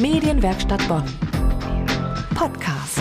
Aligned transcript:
Medienwerkstatt 0.00 0.86
Bonn. 0.86 1.02
Podcast. 2.36 3.00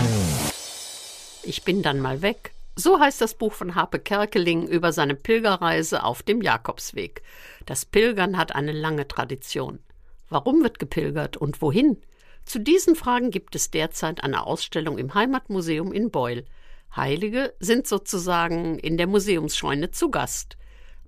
Ich 1.43 1.63
bin 1.63 1.83
dann 1.83 1.99
mal 1.99 2.23
weg. 2.23 2.53
So 2.75 2.99
heißt 2.99 3.21
das 3.21 3.35
Buch 3.35 3.53
von 3.53 3.75
Harpe 3.75 3.99
Kerkeling 3.99 4.67
über 4.67 4.91
seine 4.91 5.13
Pilgerreise 5.13 6.03
auf 6.03 6.23
dem 6.23 6.41
Jakobsweg. 6.41 7.21
Das 7.67 7.85
Pilgern 7.85 8.35
hat 8.35 8.55
eine 8.55 8.71
lange 8.71 9.07
Tradition. 9.07 9.77
Warum 10.29 10.63
wird 10.63 10.79
gepilgert 10.79 11.37
und 11.37 11.61
wohin? 11.61 12.01
Zu 12.45 12.59
diesen 12.59 12.95
Fragen 12.95 13.29
gibt 13.29 13.55
es 13.55 13.69
derzeit 13.69 14.23
eine 14.23 14.47
Ausstellung 14.47 14.97
im 14.97 15.13
Heimatmuseum 15.13 15.93
in 15.93 16.09
Beul. 16.09 16.45
Heilige 16.95 17.53
sind 17.59 17.85
sozusagen 17.85 18.79
in 18.79 18.97
der 18.97 19.05
Museumsscheune 19.05 19.91
zu 19.91 20.09
Gast. 20.09 20.57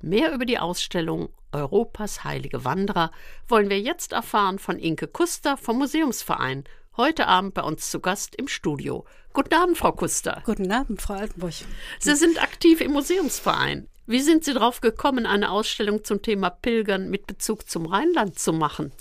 Mehr 0.01 0.35
über 0.35 0.45
die 0.45 0.59
Ausstellung 0.59 1.29
Europas 1.52 2.23
heilige 2.23 2.66
Wanderer 2.66 3.11
wollen 3.47 3.70
wir 3.70 3.79
jetzt 3.79 4.13
erfahren 4.13 4.59
von 4.59 4.77
Inke 4.77 5.07
Kuster 5.07 5.57
vom 5.57 5.77
Museumsverein, 5.77 6.63
heute 6.98 7.27
Abend 7.27 7.53
bei 7.53 7.62
uns 7.62 7.89
zu 7.89 7.99
Gast 7.99 8.35
im 8.35 8.48
Studio. 8.48 9.05
Guten 9.34 9.53
Abend, 9.53 9.77
Frau 9.77 9.91
Kuster. 9.91 10.41
Guten 10.45 10.72
Abend, 10.72 11.02
Frau 11.02 11.16
Altenburg. 11.16 11.53
Sie 11.99 12.16
sind 12.16 12.41
aktiv 12.41 12.81
im 12.81 12.91
Museumsverein. 12.91 13.88
Wie 14.05 14.22
sind 14.22 14.44
Sie 14.44 14.53
darauf 14.53 14.81
gekommen, 14.81 15.27
eine 15.27 15.52
Ausstellung 15.52 16.03
zum 16.03 16.23
Thema 16.23 16.49
Pilgern 16.49 17.12
mit 17.12 17.27
Bezug 17.27 17.70
zum 17.70 17.86
Rheinland 17.86 18.39
zu 18.39 18.53
machen? 18.53 18.91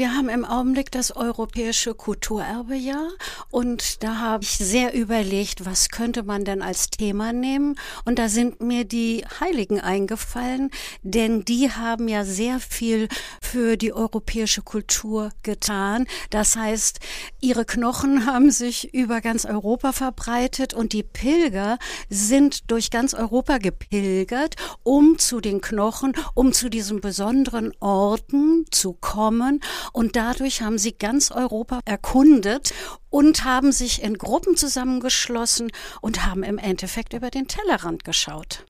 Wir 0.00 0.14
haben 0.14 0.30
im 0.30 0.46
Augenblick 0.46 0.90
das 0.90 1.14
europäische 1.14 1.92
Kulturerbejahr 1.94 3.10
und 3.50 4.02
da 4.02 4.16
habe 4.16 4.44
ich 4.44 4.52
sehr 4.52 4.94
überlegt, 4.94 5.66
was 5.66 5.90
könnte 5.90 6.22
man 6.22 6.46
denn 6.46 6.62
als 6.62 6.88
Thema 6.88 7.34
nehmen? 7.34 7.76
Und 8.06 8.18
da 8.18 8.30
sind 8.30 8.62
mir 8.62 8.86
die 8.86 9.26
Heiligen 9.40 9.78
eingefallen, 9.78 10.70
denn 11.02 11.44
die 11.44 11.70
haben 11.70 12.08
ja 12.08 12.24
sehr 12.24 12.60
viel 12.60 13.08
für 13.42 13.76
die 13.76 13.92
europäische 13.92 14.62
Kultur 14.62 15.32
getan. 15.42 16.06
Das 16.30 16.56
heißt, 16.56 17.00
ihre 17.42 17.66
Knochen 17.66 18.24
haben 18.32 18.50
sich 18.50 18.94
über 18.94 19.20
ganz 19.20 19.44
Europa 19.44 19.92
verbreitet 19.92 20.72
und 20.72 20.94
die 20.94 21.02
Pilger 21.02 21.78
sind 22.08 22.70
durch 22.70 22.90
ganz 22.90 23.12
Europa 23.12 23.58
gepilgert, 23.58 24.56
um 24.82 25.18
zu 25.18 25.42
den 25.42 25.60
Knochen, 25.60 26.14
um 26.32 26.54
zu 26.54 26.70
diesen 26.70 27.02
besonderen 27.02 27.74
Orten 27.80 28.64
zu 28.70 28.94
kommen 28.94 29.60
und 29.92 30.16
dadurch 30.16 30.62
haben 30.62 30.78
sie 30.78 30.92
ganz 30.92 31.30
Europa 31.30 31.80
erkundet 31.84 32.72
und 33.08 33.44
haben 33.44 33.72
sich 33.72 34.02
in 34.02 34.18
Gruppen 34.18 34.56
zusammengeschlossen 34.56 35.72
und 36.00 36.26
haben 36.26 36.42
im 36.42 36.58
Endeffekt 36.58 37.12
über 37.12 37.30
den 37.30 37.48
Tellerrand 37.48 38.04
geschaut. 38.04 38.64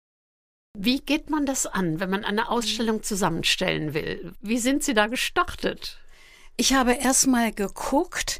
Wie 0.77 1.01
geht 1.01 1.31
man 1.31 1.47
das 1.47 1.67
an, 1.67 1.98
wenn 1.98 2.11
man 2.11 2.25
eine 2.25 2.48
Ausstellung 2.48 3.03
zusammenstellen 3.03 3.93
will? 3.93 4.33
Wie 4.41 4.59
sind 4.59 4.85
Sie 4.85 4.95
da 4.95 5.09
gestartet? 5.09 5.98
Ich 6.57 6.75
habe 6.75 6.93
erst 6.93 7.27
mal 7.27 7.53
geguckt, 7.53 8.39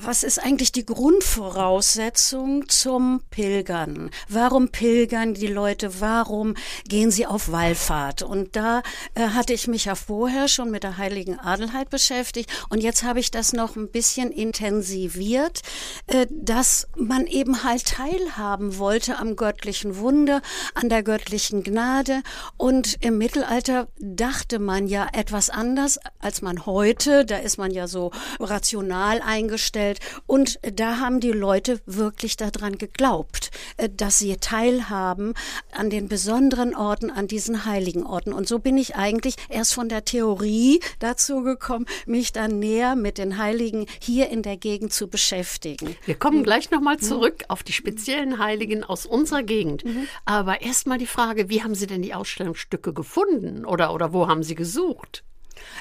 was 0.00 0.22
ist 0.22 0.38
eigentlich 0.38 0.70
die 0.70 0.86
Grundvoraussetzung 0.86 2.68
zum 2.68 3.20
Pilgern? 3.30 4.10
Warum 4.28 4.68
pilgern 4.68 5.34
die 5.34 5.48
Leute? 5.48 6.00
Warum 6.00 6.54
gehen 6.86 7.10
sie 7.10 7.26
auf 7.26 7.50
Wallfahrt? 7.50 8.22
Und 8.22 8.54
da 8.54 8.82
äh, 9.14 9.28
hatte 9.28 9.52
ich 9.52 9.66
mich 9.66 9.86
ja 9.86 9.96
vorher 9.96 10.46
schon 10.46 10.70
mit 10.70 10.84
der 10.84 10.98
heiligen 10.98 11.38
Adelheid 11.38 11.90
beschäftigt 11.90 12.50
und 12.68 12.80
jetzt 12.82 13.02
habe 13.02 13.18
ich 13.18 13.32
das 13.32 13.52
noch 13.52 13.74
ein 13.74 13.90
bisschen 13.90 14.30
intensiviert, 14.30 15.62
äh, 16.06 16.26
dass 16.30 16.86
man 16.96 17.26
eben 17.26 17.64
halt 17.64 17.86
teilhaben 17.86 18.78
wollte 18.78 19.18
am 19.18 19.34
göttlichen 19.34 19.98
Wunder, 19.98 20.42
an 20.74 20.88
der 20.88 21.02
göttlichen 21.02 21.64
Gnade 21.64 22.22
und 22.56 22.98
im 23.00 23.18
Mittelalter 23.18 23.88
dachte 23.98 24.60
man 24.60 24.86
ja 24.86 25.08
etwas 25.12 25.50
anders 25.50 25.98
als 26.20 26.40
man 26.40 26.66
heute, 26.66 27.24
da 27.24 27.38
ist 27.38 27.58
man 27.58 27.72
ja 27.72 27.88
so 27.88 28.12
rational 28.38 29.20
eingestellt 29.20 29.87
gestellt. 29.88 30.00
Und 30.26 30.58
da 30.62 30.98
haben 30.98 31.20
die 31.20 31.32
Leute 31.32 31.80
wirklich 31.86 32.36
daran 32.36 32.78
geglaubt, 32.78 33.50
äh, 33.76 33.88
dass 33.88 34.18
sie 34.18 34.36
teilhaben 34.36 35.34
an 35.72 35.90
den 35.90 36.08
besonderen 36.08 36.74
Orten, 36.74 37.10
an 37.10 37.26
diesen 37.26 37.64
heiligen 37.64 38.04
Orten. 38.04 38.32
Und 38.32 38.48
so 38.48 38.58
bin 38.58 38.76
ich 38.76 38.96
eigentlich 38.96 39.36
erst 39.48 39.74
von 39.74 39.88
der 39.88 40.04
Theorie 40.04 40.80
dazu 40.98 41.42
gekommen, 41.42 41.86
mich 42.06 42.32
dann 42.32 42.58
näher 42.58 42.96
mit 42.96 43.18
den 43.18 43.38
Heiligen 43.38 43.86
hier 44.00 44.28
in 44.30 44.42
der 44.42 44.56
Gegend 44.56 44.92
zu 44.92 45.08
beschäftigen. 45.08 45.96
Wir 46.04 46.14
kommen 46.14 46.42
gleich 46.42 46.70
nochmal 46.70 46.96
mhm. 46.96 47.02
zurück 47.02 47.44
auf 47.48 47.62
die 47.62 47.72
speziellen 47.72 48.38
Heiligen 48.38 48.84
aus 48.84 49.06
unserer 49.06 49.42
Gegend. 49.42 49.84
Mhm. 49.84 50.08
Aber 50.24 50.60
erstmal 50.62 50.98
die 50.98 51.06
Frage, 51.06 51.48
wie 51.48 51.62
haben 51.62 51.74
Sie 51.74 51.86
denn 51.86 52.02
die 52.02 52.14
Ausstellungsstücke 52.14 52.92
gefunden 52.92 53.64
oder, 53.64 53.94
oder 53.94 54.12
wo 54.12 54.28
haben 54.28 54.42
Sie 54.42 54.54
gesucht? 54.54 55.24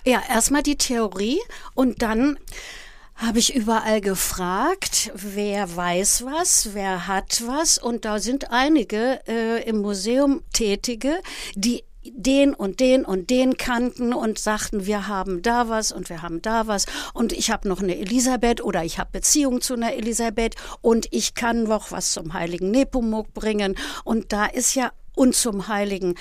Ja, 0.05 0.21
erstmal 0.27 0.63
die 0.63 0.77
Theorie 0.77 1.39
und 1.75 2.01
dann 2.01 2.37
habe 3.17 3.39
ich 3.39 3.55
überall 3.55 3.99
gefragt, 3.99 5.11
wer 5.15 5.75
weiß 5.75 6.23
was, 6.25 6.69
wer 6.73 7.07
hat 7.07 7.43
was. 7.45 7.77
Und 7.77 8.05
da 8.05 8.19
sind 8.19 8.51
einige 8.51 9.19
äh, 9.27 9.67
im 9.67 9.81
Museum 9.81 10.43
Tätige, 10.53 11.19
die 11.55 11.83
den 12.09 12.53
und 12.53 12.79
den 12.79 13.03
und 13.03 13.29
den 13.29 13.57
kannten 13.57 14.13
und 14.13 14.39
sagten, 14.39 14.85
wir 14.85 15.07
haben 15.07 15.41
da 15.41 15.67
was 15.67 15.91
und 15.91 16.09
wir 16.09 16.21
haben 16.21 16.41
da 16.41 16.67
was 16.67 16.85
und 17.13 17.33
ich 17.33 17.51
habe 17.51 17.67
noch 17.67 17.81
eine 17.81 17.97
Elisabeth 17.97 18.63
oder 18.63 18.85
ich 18.85 18.97
habe 18.97 19.09
Beziehung 19.11 19.59
zu 19.59 19.73
einer 19.73 19.93
Elisabeth 19.93 20.55
und 20.79 21.07
ich 21.11 21.33
kann 21.33 21.63
noch 21.63 21.91
was 21.91 22.13
zum 22.13 22.33
heiligen 22.33 22.71
Nepomuk 22.71 23.33
bringen 23.33 23.75
und 24.05 24.31
da 24.31 24.45
ist 24.45 24.75
ja 24.75 24.91
und 25.15 25.35
zum 25.35 25.67
heiligen 25.67 26.15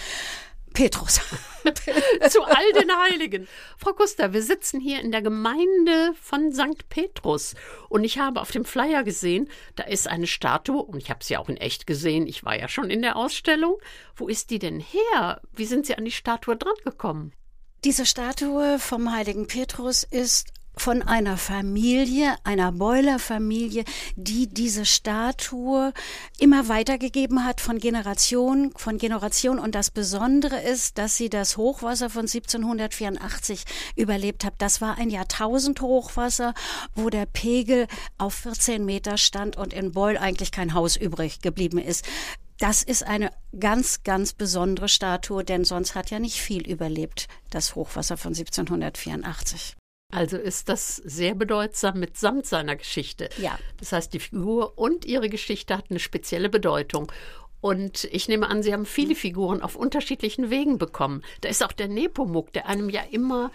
Petrus. 0.77 1.21
Zu 2.29 2.43
all 2.43 2.73
den 2.75 2.91
Heiligen. 2.95 3.49
Frau 3.79 3.95
Kuster, 3.95 4.35
wir 4.35 4.43
sitzen 4.43 4.79
hier 4.79 5.01
in 5.01 5.11
der 5.11 5.23
Gemeinde 5.23 6.13
von 6.21 6.53
St. 6.53 6.87
Petrus 6.91 7.55
und 7.89 8.05
ich 8.05 8.19
habe 8.19 8.43
auf 8.43 8.51
dem 8.51 8.67
Flyer 8.67 9.03
gesehen, 9.03 9.49
da 9.75 9.85
ist 9.85 10.07
eine 10.07 10.27
Statue 10.27 10.83
und 10.83 10.99
ich 10.99 11.09
habe 11.09 11.25
sie 11.25 11.39
auch 11.39 11.49
in 11.49 11.57
echt 11.57 11.87
gesehen. 11.87 12.27
Ich 12.27 12.45
war 12.45 12.59
ja 12.59 12.69
schon 12.69 12.91
in 12.91 13.01
der 13.01 13.17
Ausstellung. 13.17 13.79
Wo 14.17 14.29
ist 14.29 14.51
die 14.51 14.59
denn 14.59 14.79
her? 14.79 15.41
Wie 15.55 15.65
sind 15.65 15.87
Sie 15.87 15.97
an 15.97 16.05
die 16.05 16.13
Statue 16.13 16.57
dran 16.57 16.75
gekommen? 16.85 17.33
Diese 17.85 18.05
Statue 18.05 18.79
vom 18.79 19.11
heiligen 19.11 19.47
Petrus 19.47 20.03
ist 20.03 20.53
von 20.79 21.03
einer 21.03 21.37
Familie, 21.37 22.37
einer 22.45 22.71
Boiler-Familie, 22.71 23.85
die 24.15 24.47
diese 24.47 24.85
Statue 24.85 25.93
immer 26.39 26.69
weitergegeben 26.69 27.45
hat 27.45 27.61
von 27.61 27.79
Generation 27.79 28.73
von 28.77 28.99
Generation. 28.99 29.59
Und 29.59 29.75
das 29.75 29.91
Besondere 29.91 30.61
ist, 30.61 30.99
dass 30.99 31.17
sie 31.17 31.31
das 31.31 31.57
Hochwasser 31.57 32.11
von 32.11 32.23
1784 32.23 33.65
überlebt 33.97 34.45
hat. 34.45 34.55
Das 34.59 34.81
war 34.81 34.99
ein 34.99 35.11
Jahrtausend-Hochwasser, 35.11 36.55
wo 36.95 37.11
der 37.11 37.27
Pegel 37.27 37.87
auf 38.19 38.35
14 38.35 38.85
Meter 38.85 39.17
stand 39.19 39.57
und 39.57 39.73
in 39.73 39.93
Beul 39.93 40.19
eigentlich 40.19 40.53
kein 40.53 40.75
Haus 40.75 40.97
übrig 40.97 41.41
geblieben 41.41 41.79
ist. 41.79 42.05
Das 42.59 42.83
ist 42.83 43.03
eine 43.03 43.31
ganz, 43.59 44.03
ganz 44.03 44.33
besondere 44.33 44.89
Statue, 44.89 45.45
denn 45.45 45.65
sonst 45.65 45.95
hat 45.95 46.11
ja 46.11 46.19
nicht 46.19 46.41
viel 46.41 46.67
überlebt, 46.67 47.29
das 47.51 47.75
Hochwasser 47.75 48.17
von 48.17 48.33
1784. 48.33 49.77
Also 50.17 50.39
ist 50.39 50.71
das 50.71 50.97
sehr 50.97 51.35
bedeutsam 51.35 52.01
mitsamt 52.01 52.47
seiner 52.47 52.75
Geschichte. 52.75 53.29
Ja. 53.37 53.59
Das 53.79 53.93
heißt, 53.93 54.15
die 54.15 54.19
Figur 54.19 54.79
und 54.79 55.05
ihre 55.05 55.29
Geschichte 55.29 55.77
hat 55.77 55.91
eine 55.91 55.99
spezielle 55.99 56.49
Bedeutung. 56.49 57.13
Und 57.61 58.05
ich 58.05 58.27
nehme 58.27 58.49
an, 58.49 58.63
Sie 58.63 58.73
haben 58.73 58.87
viele 58.87 59.15
Figuren 59.15 59.61
auf 59.61 59.77
unterschiedlichen 59.77 60.49
Wegen 60.49 60.79
bekommen. 60.79 61.23
Da 61.43 61.51
ist 61.51 61.63
auch 61.63 61.73
der 61.73 61.89
Nepomuk, 61.89 62.51
der 62.55 62.67
einem 62.67 62.89
ja 62.89 63.03
immer 63.11 63.51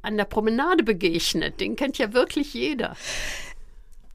an 0.00 0.16
der 0.16 0.24
Promenade 0.24 0.84
begegnet. 0.84 1.60
Den 1.60 1.74
kennt 1.74 1.98
ja 1.98 2.12
wirklich 2.12 2.54
jeder. 2.54 2.96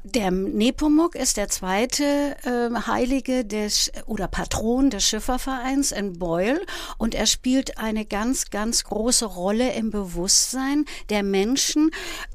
Der 0.06 0.32
Nepomuk 0.32 1.16
ist 1.16 1.38
der 1.38 1.48
zweite 1.48 2.36
äh, 2.44 2.88
Heilige 2.88 3.46
des 3.46 3.90
oder 4.06 4.28
Patron 4.28 4.90
des 4.90 5.06
Schiffervereins 5.06 5.94
in 5.94 6.20
Beul 6.20 6.60
und 6.98 7.16
er 7.16 7.26
spielt 7.26 7.78
eine 7.78 8.06
ganz, 8.06 8.50
ganz 8.50 8.84
große 8.84 9.26
Rolle 9.26 9.72
im 9.74 9.92
Bewusstsein 9.92 10.84
der 11.10 11.24
Menschen. 11.24 11.90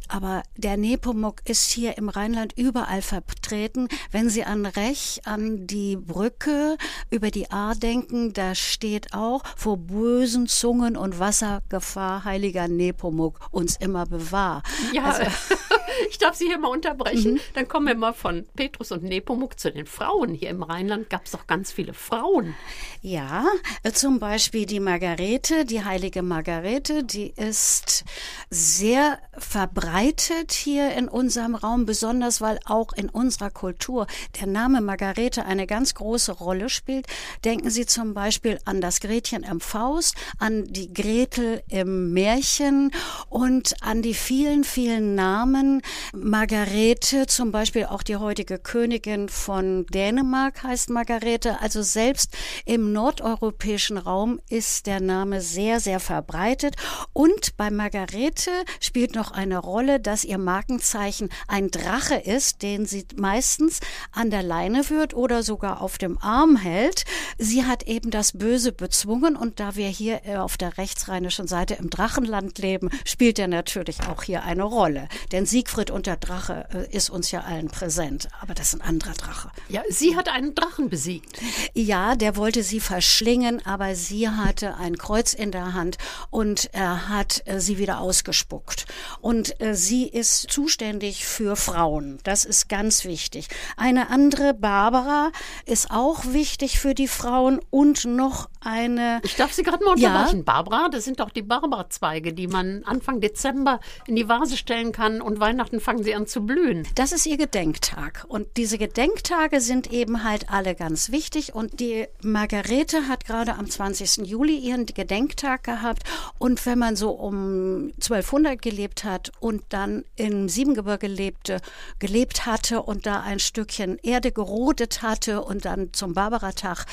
Aber 0.09 0.43
der 0.57 0.79
Nepomuk 0.79 1.43
ist 1.45 1.71
hier 1.71 1.99
im 1.99 2.09
Rheinland 2.09 2.55
überall 2.57 3.03
vertreten. 3.03 3.89
Wenn 4.11 4.31
Sie 4.31 4.45
an 4.45 4.65
Rech, 4.65 5.21
an 5.27 5.67
die 5.67 5.97
Brücke 5.97 6.79
über 7.11 7.31
die 7.31 7.51
Ahr 7.51 7.75
denken, 7.75 8.33
da 8.33 8.55
steht 8.55 9.13
auch 9.13 9.43
vor 9.57 9.77
bösen 9.77 10.47
Zungen 10.47 10.97
und 10.97 11.19
Wassergefahr, 11.19 12.25
heiliger 12.25 12.69
Nepomuk, 12.69 13.39
uns 13.51 13.77
immer 13.77 14.07
bewahr. 14.07 14.63
Ja, 14.95 15.05
also, 15.05 15.31
Ich 16.11 16.19
darf 16.19 16.35
Sie 16.35 16.47
hier 16.47 16.59
mal 16.59 16.69
unterbrechen. 16.69 17.35
Mhm. 17.35 17.41
Dann 17.55 17.69
kommen 17.69 17.87
wir 17.87 17.95
mal 17.95 18.13
von 18.13 18.47
Petrus 18.57 18.93
und 18.93 19.03
Nepomuk 19.03 19.59
zu 19.59 19.73
den 19.73 19.87
Frauen. 19.87 20.35
Hier 20.35 20.51
im 20.51 20.63
Rheinland 20.63 21.11
gab 21.11 21.27
es 21.27 21.33
doch 21.33 21.47
ganz 21.47 21.73
viele 21.73 21.95
Frauen. 21.95 22.55
Ja, 23.03 23.47
äh, 23.83 23.93
zum 23.93 24.19
Beispiel 24.19 24.67
die 24.67 24.81
Margarete, 24.81 25.65
die 25.65 25.85
heilige 25.85 26.23
Margarete, 26.23 27.05
die 27.05 27.33
ist 27.37 28.05
sehr 28.51 29.19
verbreitet 29.37 30.53
hier 30.53 30.95
in 30.95 31.09
unserem 31.09 31.55
Raum, 31.55 31.87
besonders 31.87 32.41
weil 32.41 32.59
auch 32.65 32.93
in 32.93 33.09
unserer 33.09 33.51
Kultur 33.51 34.07
der 34.41 34.47
Name 34.47 34.81
Margarete 34.81 35.45
eine 35.45 35.67
ganz 35.67 35.95
große 35.95 36.33
Rolle 36.33 36.69
spielt. 36.69 37.07
Denken 37.45 37.71
Sie 37.71 37.87
zum 37.87 38.15
Beispiel 38.15 38.59
an 38.65 38.81
das 38.81 39.01
Gretchen 39.01 39.43
im 39.43 39.61
Faust, 39.61 40.15
an 40.39 40.65
die 40.65 40.93
Gretel 40.93 41.63
im 41.69 42.13
Märchen 42.13 42.91
und 43.29 43.75
an 43.83 44.03
die 44.03 44.15
vielen, 44.15 44.65
vielen 44.65 45.15
Namen. 45.15 45.83
Margarete, 46.13 47.27
zum 47.27 47.53
Beispiel 47.53 47.87
auch 47.87 48.03
die 48.03 48.17
heutige 48.17 48.59
Königin 48.59 49.29
von 49.29 49.87
Dänemark 49.87 50.63
heißt 50.63 50.91
Margarete. 50.91 51.61
Also 51.61 51.83
selbst 51.83 52.37
im 52.65 52.93
nordeuropäischen 52.93 53.99
Raum 53.99 54.41
ist 54.49 54.87
der 54.87 55.01
Name 55.01 55.41
sehr, 55.41 55.81
sehr 55.81 56.01
verbreitet. 56.01 56.77
Und 57.13 57.57
bei 57.57 57.71
Margarete 57.71 58.51
spielt 58.81 59.15
noch 59.15 59.31
eine 59.31 59.59
Rolle, 59.59 60.01
dass 60.01 60.25
ihr 60.25 60.39
Markenzeichen 60.39 61.29
ein 61.47 61.71
Drache 61.71 62.17
ist, 62.17 62.63
den 62.63 62.87
sie 62.87 63.07
meistens 63.17 63.81
an 64.13 64.31
der 64.31 64.43
Leine 64.43 64.85
führt 64.85 65.15
oder 65.15 65.43
sogar 65.43 65.81
auf 65.81 65.99
dem 65.99 66.19
Arm 66.19 66.57
hält. 66.57 67.05
Sie 67.39 67.65
hat 67.65 67.85
eben 67.85 68.11
das 68.11 68.33
Böse 68.33 68.73
bezwungen 68.73 69.37
und 69.37 69.61
da 69.61 69.77
wir 69.77 69.89
hier 69.89 70.23
äh, 70.25 70.37
auf 70.37 70.57
der 70.57 70.79
rechtsrheinischen 70.79 71.47
Seite 71.47 71.75
im 71.75 71.91
Drachenland 71.91 72.59
leben, 72.59 72.91
spielt 73.05 73.39
er 73.39 73.49
natürlich 73.49 74.01
auch 74.09 74.23
hier 74.23 74.43
eine 74.43 74.65
Rolle. 74.65 75.09
Denn 75.33 75.47
Siegfried 75.47 75.78
und 75.91 76.07
der 76.07 76.17
Drache 76.17 76.67
äh, 76.73 76.95
ist 76.95 77.11
uns 77.11 77.31
ja 77.31 77.41
allen 77.41 77.69
präsent, 77.69 78.29
aber 78.41 78.55
das 78.55 78.75
ist 78.75 78.81
ein 78.81 78.89
anderer 78.89 79.15
Drache. 79.15 79.51
Ja, 79.69 79.83
sie 79.89 80.17
hat 80.17 80.29
einen 80.29 80.55
Drachen 80.55 80.89
besiegt. 80.89 81.39
Ja, 81.75 82.17
der 82.17 82.37
wollte 82.37 82.63
sie 82.63 82.81
verschlingen, 82.81 83.65
aber 83.65 83.95
sie 83.95 84.29
hatte 84.29 84.77
ein 84.77 84.99
Kreuz 84.99 85.33
in 85.35 85.53
der 85.53 85.75
Hand 85.75 85.99
und 86.31 86.69
er 86.73 87.09
hat 87.09 87.43
äh, 87.47 87.61
sie 87.61 87.79
wieder 87.79 88.01
ausgespuckt. 88.01 88.87
Und 89.21 89.55
sie 89.73 90.07
ist 90.09 90.51
zuständig 90.51 91.27
für 91.27 91.57
Frauen. 91.57 92.19
Das 92.25 92.45
ist 92.45 92.69
ganz 92.69 93.05
wichtig. 93.05 93.49
Eine 93.77 94.11
andere, 94.11 94.55
Barbara, 94.55 95.31
ist 95.67 95.91
auch 95.91 96.25
wichtig 96.27 96.79
für 96.79 96.95
die 96.95 97.09
Frauen 97.09 97.61
und 97.71 98.05
noch 98.05 98.49
eine. 98.61 99.21
Ich 99.23 99.37
darf 99.37 99.53
Sie 99.53 99.63
gerade 99.63 99.85
mal 99.85 99.95
unterbrechen. 99.95 100.39
Ja. 100.39 100.43
Barbara, 100.45 100.89
das 100.89 101.05
sind 101.05 101.21
doch 101.21 101.31
die 101.31 101.43
Barbara-Zweige, 101.43 102.33
die 102.33 102.47
man 102.47 102.83
Anfang 102.85 103.21
Dezember 103.21 103.81
in 104.07 104.17
die 104.17 104.29
Vase 104.29 104.57
stellen 104.57 104.93
kann 104.93 105.21
und 105.21 105.41
Weihnachten 105.41 105.68
fangen 105.81 106.03
sie 106.03 106.15
an 106.15 106.27
zu 106.27 106.45
blühen. 106.45 106.87
Das 106.95 107.13
ist 107.13 107.27
ihr 107.27 107.37
Gedenktag. 107.37 108.25
Und 108.29 108.57
diese 108.57 108.79
Gedenktage 108.79 109.61
sind 109.61 109.93
eben 109.93 110.25
halt 110.25 110.51
alle 110.51 110.75
ganz 110.75 111.11
wichtig. 111.11 111.55
Und 111.55 111.81
die 111.81 112.07
Margarete 112.23 113.09
hat 113.09 113.25
gerade 113.25 113.55
am 113.55 113.69
20. 113.69 114.27
Juli 114.27 114.57
ihren 114.57 114.87
Gedenktag 114.87 115.65
gehabt. 115.65 116.03
Und 116.39 116.65
wenn 116.67 116.79
man 116.79 116.97
so 116.97 117.11
um 117.11 117.93
1200 117.97 118.61
gelebt 118.61 119.05
hat 119.05 119.31
und 119.41 119.63
dann 119.69 120.05
im 120.17 120.49
Siebengebirge 120.49 121.07
lebte, 121.07 121.61
gelebt 121.99 122.47
hatte 122.47 122.83
und 122.83 123.07
da 123.07 123.21
ein 123.21 123.39
Stückchen 123.39 123.99
Erde 124.03 124.33
gerodet 124.33 125.03
hatte 125.03 125.43
und 125.43 125.65
dann 125.65 125.93
zum 125.93 126.15
Barbaratag 126.15 126.87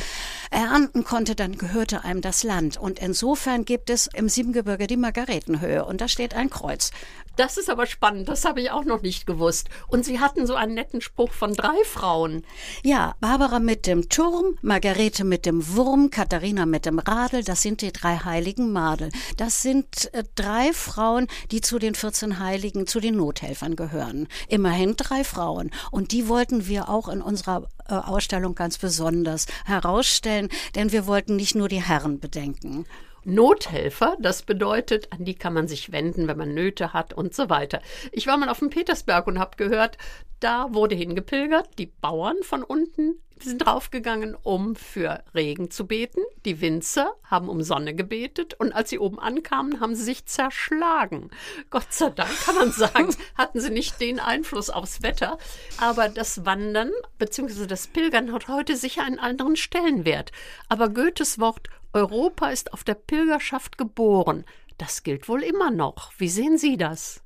ernten 0.51 1.03
konnte, 1.03 1.35
dann 1.35 1.57
gehörte 1.57 2.03
einem 2.03 2.21
das 2.21 2.43
Land. 2.43 2.77
Und 2.77 2.99
insofern 2.99 3.65
gibt 3.65 3.89
es 3.89 4.07
im 4.07 4.29
Siebengebirge 4.29 4.87
die 4.87 4.97
Margaretenhöhe 4.97 5.85
und 5.85 6.01
da 6.01 6.07
steht 6.07 6.33
ein 6.33 6.49
Kreuz. 6.49 6.91
Das 7.35 7.57
ist 7.57 7.69
aber 7.69 7.85
spannend, 7.85 8.29
das 8.29 8.45
habe 8.45 8.61
ich 8.61 8.64
auch 8.71 8.85
noch 8.85 9.01
nicht 9.01 9.25
gewusst. 9.25 9.69
Und 9.87 10.05
Sie 10.05 10.19
hatten 10.19 10.47
so 10.47 10.55
einen 10.55 10.73
netten 10.73 11.01
Spruch 11.01 11.31
von 11.31 11.53
drei 11.53 11.83
Frauen. 11.85 12.43
Ja, 12.83 13.15
Barbara 13.19 13.59
mit 13.59 13.87
dem 13.87 14.09
Turm, 14.09 14.57
Margarete 14.61 15.23
mit 15.23 15.45
dem 15.45 15.75
Wurm, 15.75 16.09
Katharina 16.09 16.65
mit 16.65 16.85
dem 16.85 16.99
Radl, 16.99 17.43
das 17.43 17.61
sind 17.61 17.81
die 17.81 17.91
drei 17.91 18.17
heiligen 18.17 18.71
Madel. 18.71 19.09
Das 19.37 19.61
sind 19.61 20.13
äh, 20.13 20.23
drei 20.35 20.73
Frauen, 20.73 21.27
die 21.51 21.61
zu 21.61 21.79
den 21.79 21.95
14 21.95 22.39
Heiligen, 22.39 22.87
zu 22.87 22.99
den 22.99 23.17
Nothelfern 23.17 23.75
gehören. 23.75 24.27
Immerhin 24.47 24.95
drei 24.95 25.23
Frauen. 25.23 25.71
Und 25.91 26.11
die 26.11 26.27
wollten 26.27 26.67
wir 26.67 26.89
auch 26.89 27.07
in 27.07 27.21
unserer 27.21 27.67
äh, 27.87 27.93
Ausstellung 27.93 28.55
ganz 28.55 28.77
besonders 28.77 29.45
herausstellen, 29.65 30.49
denn 30.75 30.91
wir 30.91 31.07
wollten 31.07 31.35
nicht 31.35 31.55
nur 31.55 31.69
die 31.69 31.81
Herren 31.81 32.19
bedenken. 32.19 32.85
Nothelfer, 33.25 34.15
das 34.19 34.43
bedeutet, 34.43 35.11
an 35.11 35.25
die 35.25 35.35
kann 35.35 35.53
man 35.53 35.67
sich 35.67 35.91
wenden, 35.91 36.27
wenn 36.27 36.37
man 36.37 36.53
Nöte 36.53 36.93
hat 36.93 37.13
und 37.13 37.33
so 37.33 37.49
weiter. 37.49 37.81
Ich 38.11 38.27
war 38.27 38.37
mal 38.37 38.49
auf 38.49 38.59
dem 38.59 38.69
Petersberg 38.69 39.27
und 39.27 39.39
habe 39.39 39.57
gehört, 39.57 39.97
da 40.39 40.73
wurde 40.73 40.95
hingepilgert, 40.95 41.69
die 41.79 41.87
Bauern 41.87 42.37
von 42.43 42.63
unten 42.63 43.19
sind 43.41 43.65
draufgegangen, 43.65 44.35
um 44.43 44.75
für 44.75 45.23
Regen 45.33 45.69
zu 45.69 45.87
beten. 45.87 46.21
Die 46.45 46.61
Winzer 46.61 47.15
haben 47.23 47.49
um 47.49 47.61
Sonne 47.61 47.93
gebetet 47.93 48.53
und 48.53 48.73
als 48.73 48.89
sie 48.89 48.99
oben 48.99 49.19
ankamen, 49.19 49.79
haben 49.79 49.95
sie 49.95 50.03
sich 50.03 50.25
zerschlagen. 50.25 51.31
Gott 51.69 51.91
sei 51.91 52.09
Dank 52.09 52.29
kann 52.45 52.55
man 52.55 52.71
sagen, 52.71 53.15
hatten 53.37 53.59
sie 53.59 53.71
nicht 53.71 53.99
den 53.99 54.19
Einfluss 54.19 54.69
aufs 54.69 55.01
Wetter. 55.01 55.37
Aber 55.77 56.09
das 56.09 56.45
Wandern 56.45 56.91
bzw. 57.17 57.67
das 57.67 57.87
Pilgern 57.87 58.31
hat 58.31 58.47
heute 58.47 58.75
sicher 58.75 59.03
einen 59.03 59.19
anderen 59.19 59.55
Stellenwert. 59.55 60.31
Aber 60.69 60.89
Goethes 60.89 61.39
Wort 61.39 61.69
Europa 61.95 62.49
ist 62.49 62.73
auf 62.73 62.83
der 62.83 62.95
Pilgerschaft 62.95 63.77
geboren. 63.77 64.43
Das 64.77 65.03
gilt 65.03 65.29
wohl 65.29 65.41
immer 65.41 65.71
noch. 65.71 66.11
Wie 66.17 66.27
sehen 66.27 66.57
Sie 66.57 66.75
das? 66.75 67.21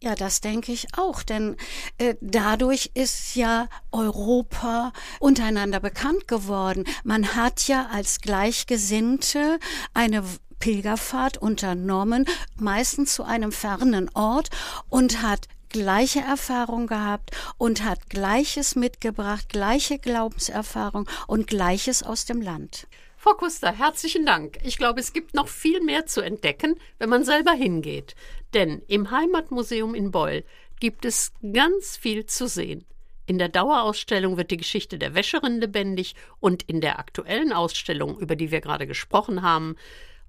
Ja, 0.00 0.14
das 0.14 0.40
denke 0.40 0.72
ich 0.72 0.86
auch, 0.96 1.22
denn 1.22 1.56
äh, 1.98 2.14
dadurch 2.20 2.90
ist 2.94 3.34
ja 3.34 3.68
Europa 3.92 4.92
untereinander 5.20 5.80
bekannt 5.80 6.26
geworden. 6.26 6.84
Man 7.04 7.36
hat 7.36 7.68
ja 7.68 7.88
als 7.92 8.20
Gleichgesinnte 8.20 9.58
eine 9.94 10.24
Pilgerfahrt 10.58 11.38
unternommen, 11.38 12.24
meistens 12.56 13.14
zu 13.14 13.24
einem 13.24 13.50
fernen 13.50 14.08
Ort 14.14 14.50
und 14.88 15.22
hat 15.22 15.48
gleiche 15.68 16.20
Erfahrung 16.20 16.86
gehabt 16.86 17.30
und 17.58 17.84
hat 17.84 18.08
Gleiches 18.08 18.76
mitgebracht, 18.76 19.48
gleiche 19.48 19.98
Glaubenserfahrung 19.98 21.08
und 21.26 21.48
Gleiches 21.48 22.02
aus 22.04 22.24
dem 22.24 22.40
Land. 22.40 22.86
Frau 23.22 23.34
Kuster, 23.34 23.70
herzlichen 23.70 24.26
Dank. 24.26 24.58
Ich 24.64 24.78
glaube, 24.78 24.98
es 24.98 25.12
gibt 25.12 25.32
noch 25.32 25.46
viel 25.46 25.80
mehr 25.80 26.06
zu 26.06 26.22
entdecken, 26.22 26.74
wenn 26.98 27.08
man 27.08 27.22
selber 27.22 27.52
hingeht. 27.52 28.16
Denn 28.52 28.82
im 28.88 29.12
Heimatmuseum 29.12 29.94
in 29.94 30.10
Beul 30.10 30.42
gibt 30.80 31.04
es 31.04 31.32
ganz 31.52 31.96
viel 31.96 32.26
zu 32.26 32.48
sehen. 32.48 32.84
In 33.26 33.38
der 33.38 33.48
Dauerausstellung 33.48 34.38
wird 34.38 34.50
die 34.50 34.56
Geschichte 34.56 34.98
der 34.98 35.14
Wäscherin 35.14 35.60
lebendig 35.60 36.16
und 36.40 36.64
in 36.64 36.80
der 36.80 36.98
aktuellen 36.98 37.52
Ausstellung, 37.52 38.18
über 38.18 38.34
die 38.34 38.50
wir 38.50 38.60
gerade 38.60 38.88
gesprochen 38.88 39.42
haben, 39.42 39.76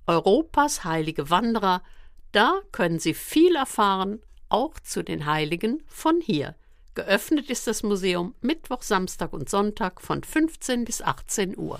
Europas 0.06 0.84
heilige 0.84 1.31
Wanderer, 1.31 1.81
da 2.31 2.62
können 2.72 3.00
Sie 3.00 3.16
viel 3.16 3.56
erfahren, 3.56 4.22
auch 4.50 4.80
zu 4.80 5.04
den 5.04 5.25
Heiligen 5.25 5.81
von 5.88 6.22
hier. 6.22 6.54
Geöffnet 6.94 7.50
ist 7.50 7.66
das 7.66 7.81
Museum 7.81 8.36
Mittwoch, 8.42 8.84
Samstag 8.84 9.34
und 9.34 9.50
Sonntag 9.50 10.00
von 10.00 10.24
15 10.24 10.86
bis 10.86 11.01
18 11.01 11.57
Uhr. 11.57 11.80